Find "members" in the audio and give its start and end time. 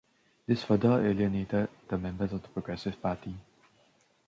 1.99-2.33